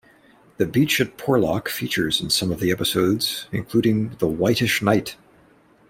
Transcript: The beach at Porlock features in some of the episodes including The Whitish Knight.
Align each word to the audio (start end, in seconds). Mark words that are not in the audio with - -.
The 0.57 0.65
beach 0.65 0.99
at 0.99 1.15
Porlock 1.19 1.69
features 1.69 2.21
in 2.21 2.31
some 2.31 2.51
of 2.51 2.59
the 2.59 2.71
episodes 2.71 3.45
including 3.51 4.15
The 4.17 4.25
Whitish 4.27 4.81
Knight. 4.81 5.15